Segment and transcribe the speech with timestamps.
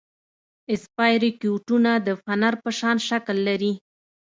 [0.73, 3.73] اسپایروکیټونه د فنر په شان شکل لري.